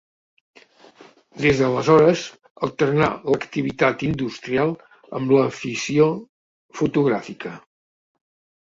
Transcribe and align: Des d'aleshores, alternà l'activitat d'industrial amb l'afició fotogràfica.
Des 1.43 1.61
d'aleshores, 1.63 2.23
alternà 2.69 3.11
l'activitat 3.35 4.01
d'industrial 4.01 4.75
amb 5.21 5.37
l'afició 5.37 6.11
fotogràfica. 6.83 7.59